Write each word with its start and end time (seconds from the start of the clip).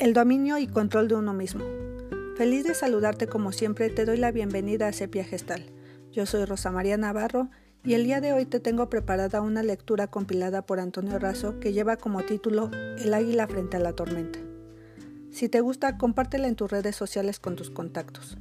El 0.00 0.14
dominio 0.14 0.56
y 0.56 0.66
control 0.66 1.08
de 1.08 1.14
uno 1.14 1.34
mismo. 1.34 1.62
Feliz 2.38 2.64
de 2.64 2.74
saludarte 2.74 3.26
como 3.26 3.52
siempre, 3.52 3.90
te 3.90 4.06
doy 4.06 4.16
la 4.16 4.32
bienvenida 4.32 4.88
a 4.88 4.94
Sepia 4.94 5.24
Gestal. 5.24 5.66
Yo 6.10 6.24
soy 6.24 6.46
Rosa 6.46 6.70
María 6.70 6.96
Navarro 6.96 7.50
y 7.84 7.92
el 7.92 8.04
día 8.04 8.22
de 8.22 8.32
hoy 8.32 8.46
te 8.46 8.60
tengo 8.60 8.88
preparada 8.88 9.42
una 9.42 9.62
lectura 9.62 10.06
compilada 10.06 10.64
por 10.64 10.80
Antonio 10.80 11.18
Razo 11.18 11.60
que 11.60 11.74
lleva 11.74 11.98
como 11.98 12.22
título 12.22 12.70
El 12.98 13.12
águila 13.12 13.46
frente 13.46 13.76
a 13.76 13.80
la 13.80 13.92
tormenta. 13.92 14.38
Si 15.32 15.50
te 15.50 15.60
gusta, 15.60 15.98
compártela 15.98 16.48
en 16.48 16.56
tus 16.56 16.70
redes 16.70 16.96
sociales 16.96 17.38
con 17.38 17.54
tus 17.54 17.68
contactos. 17.68 18.38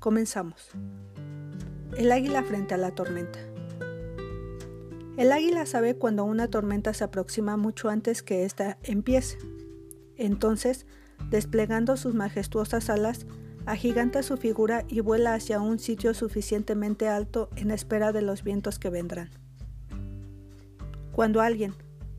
Comenzamos. 0.00 0.70
El 1.96 2.10
águila 2.10 2.42
frente 2.42 2.74
a 2.74 2.78
la 2.78 2.90
tormenta. 2.90 3.38
El 5.16 5.30
águila 5.30 5.66
sabe 5.66 5.94
cuando 5.94 6.24
una 6.24 6.48
tormenta 6.48 6.92
se 6.94 7.04
aproxima 7.04 7.56
mucho 7.56 7.90
antes 7.90 8.24
que 8.24 8.44
ésta 8.44 8.76
empiece. 8.82 9.38
Entonces, 10.20 10.84
desplegando 11.30 11.96
sus 11.96 12.14
majestuosas 12.14 12.90
alas, 12.90 13.26
agiganta 13.64 14.22
su 14.22 14.36
figura 14.36 14.84
y 14.86 15.00
vuela 15.00 15.32
hacia 15.32 15.62
un 15.62 15.78
sitio 15.78 16.12
suficientemente 16.12 17.08
alto 17.08 17.48
en 17.56 17.70
espera 17.70 18.12
de 18.12 18.20
los 18.20 18.44
vientos 18.44 18.78
que 18.78 18.90
vendrán. 18.90 19.30
Cuando 21.12 21.40
alguien, 21.40 21.72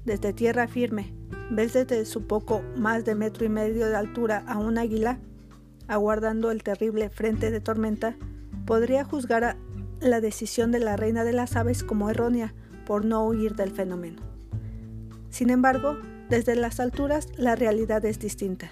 desde 0.03 0.33
tierra 0.33 0.67
firme, 0.67 1.13
ve 1.51 1.67
desde 1.67 2.05
su 2.05 2.25
poco 2.25 2.63
más 2.75 3.05
de 3.05 3.13
metro 3.13 3.45
y 3.45 3.49
medio 3.49 3.87
de 3.87 3.95
altura 3.95 4.43
a 4.47 4.57
un 4.57 4.79
águila, 4.79 5.19
aguardando 5.87 6.49
el 6.49 6.63
terrible 6.63 7.09
frente 7.11 7.51
de 7.51 7.61
tormenta, 7.61 8.15
podría 8.65 9.03
juzgar 9.03 9.57
la 9.99 10.21
decisión 10.21 10.71
de 10.71 10.79
la 10.79 10.97
reina 10.97 11.23
de 11.23 11.33
las 11.33 11.55
aves 11.55 11.83
como 11.83 12.09
errónea 12.09 12.55
por 12.87 13.05
no 13.05 13.23
huir 13.27 13.55
del 13.55 13.69
fenómeno. 13.69 14.23
Sin 15.29 15.51
embargo, 15.51 15.97
desde 16.31 16.55
las 16.55 16.79
alturas 16.79 17.27
la 17.35 17.57
realidad 17.57 18.05
es 18.05 18.17
distinta. 18.17 18.71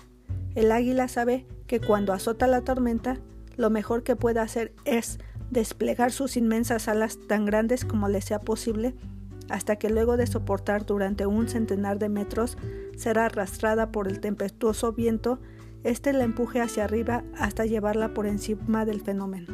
El 0.55 0.71
águila 0.71 1.09
sabe 1.09 1.45
que 1.67 1.81
cuando 1.81 2.13
azota 2.13 2.47
la 2.47 2.61
tormenta, 2.61 3.17
lo 3.57 3.69
mejor 3.69 4.03
que 4.03 4.15
puede 4.15 4.39
hacer 4.39 4.73
es 4.85 5.19
desplegar 5.51 6.13
sus 6.13 6.37
inmensas 6.37 6.87
alas 6.87 7.19
tan 7.27 7.45
grandes 7.45 7.83
como 7.83 8.07
le 8.07 8.21
sea 8.21 8.39
posible, 8.39 8.95
hasta 9.49 9.75
que 9.75 9.89
luego 9.89 10.15
de 10.15 10.25
soportar 10.25 10.85
durante 10.85 11.25
un 11.25 11.49
centenar 11.49 11.99
de 11.99 12.07
metros 12.07 12.57
será 12.95 13.25
arrastrada 13.25 13.91
por 13.91 14.07
el 14.07 14.21
tempestuoso 14.21 14.93
viento, 14.93 15.41
éste 15.83 16.13
la 16.13 16.23
empuje 16.23 16.61
hacia 16.61 16.85
arriba 16.85 17.25
hasta 17.37 17.65
llevarla 17.65 18.13
por 18.13 18.25
encima 18.25 18.85
del 18.85 19.01
fenómeno. 19.01 19.53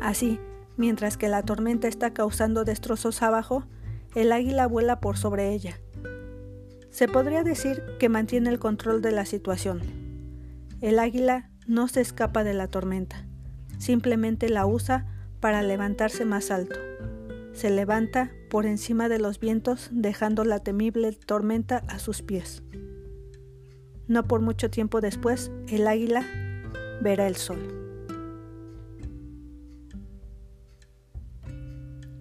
Así, 0.00 0.40
mientras 0.76 1.16
que 1.16 1.28
la 1.28 1.44
tormenta 1.44 1.86
está 1.86 2.12
causando 2.12 2.64
destrozos 2.64 3.22
abajo, 3.22 3.64
el 4.14 4.32
águila 4.32 4.66
vuela 4.66 5.00
por 5.00 5.16
sobre 5.16 5.52
ella. 5.52 5.78
Se 6.90 7.08
podría 7.08 7.42
decir 7.42 7.82
que 7.98 8.08
mantiene 8.08 8.50
el 8.50 8.58
control 8.58 9.00
de 9.00 9.12
la 9.12 9.24
situación. 9.24 9.80
El 10.80 10.98
águila 10.98 11.50
no 11.66 11.88
se 11.88 12.00
escapa 12.00 12.44
de 12.44 12.54
la 12.54 12.68
tormenta, 12.68 13.26
simplemente 13.78 14.48
la 14.48 14.66
usa 14.66 15.06
para 15.40 15.62
levantarse 15.62 16.24
más 16.24 16.50
alto. 16.50 16.78
Se 17.52 17.70
levanta 17.70 18.30
por 18.50 18.66
encima 18.66 19.08
de 19.08 19.18
los 19.18 19.40
vientos 19.40 19.88
dejando 19.92 20.44
la 20.44 20.58
temible 20.60 21.12
tormenta 21.12 21.82
a 21.88 21.98
sus 21.98 22.22
pies. 22.22 22.62
No 24.08 24.26
por 24.26 24.40
mucho 24.40 24.70
tiempo 24.70 25.00
después, 25.00 25.50
el 25.68 25.86
águila 25.86 26.26
verá 27.00 27.26
el 27.26 27.36
sol. 27.36 27.58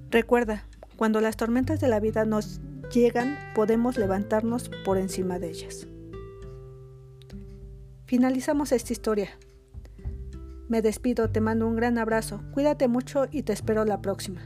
Recuerda, 0.09 0.66
cuando 1.02 1.20
las 1.20 1.36
tormentas 1.36 1.80
de 1.80 1.88
la 1.88 2.00
vida 2.00 2.26
nos 2.26 2.62
llegan, 2.94 3.36
podemos 3.56 3.98
levantarnos 3.98 4.70
por 4.86 5.00
encima 5.00 5.40
de 5.40 5.50
ellas. 5.50 5.88
Finalizamos 8.06 8.72
esta 8.72 8.94
historia. 8.94 9.31
Me 10.70 10.84
despido, 10.84 11.31
te 11.31 11.42
mando 11.42 11.68
un 11.68 11.75
gran 11.75 11.98
abrazo, 11.98 12.44
cuídate 12.53 12.88
mucho 12.88 13.25
y 13.31 13.42
te 13.42 13.52
espero 13.52 13.84
la 13.84 14.00
próxima. 14.00 14.42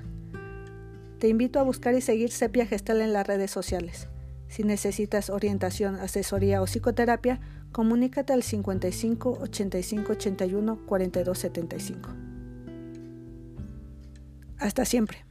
Te 1.19 1.28
invito 1.28 1.59
a 1.59 1.63
buscar 1.63 1.94
y 1.94 2.00
seguir 2.00 2.31
Sepia 2.31 2.66
Gestal 2.66 3.02
en 3.02 3.12
las 3.12 3.28
redes 3.28 3.52
sociales. 3.52 4.08
Si 4.47 4.63
necesitas 4.63 5.29
orientación, 5.29 5.96
asesoría 5.96 6.62
o 6.62 6.68
psicoterapia, 6.68 7.41
comunícate 7.74 8.31
al 8.31 8.44
55 8.44 9.40
85 9.41 10.12
81 10.13 10.85
42 10.85 11.38
75. 11.38 12.09
Hasta 14.58 14.85
siempre. 14.85 15.25